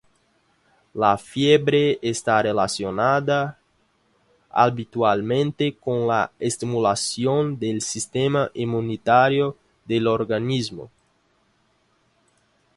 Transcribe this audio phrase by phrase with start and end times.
[0.95, 3.59] La fiebre está relacionada
[4.49, 10.89] habitualmente con la estimulación del sistema inmunitario del organismo.